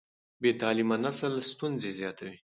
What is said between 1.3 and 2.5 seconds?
ستونزې زیاتوي.